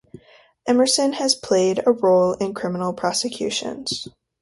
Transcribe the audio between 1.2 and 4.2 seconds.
played a role in criminal prosecutions.